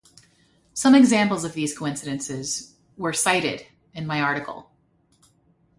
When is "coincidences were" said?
1.77-3.13